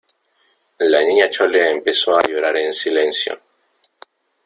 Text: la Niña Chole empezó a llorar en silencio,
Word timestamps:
la 0.79 1.03
Niña 1.03 1.29
Chole 1.29 1.69
empezó 1.69 2.17
a 2.17 2.23
llorar 2.23 2.57
en 2.57 2.73
silencio, 2.73 3.39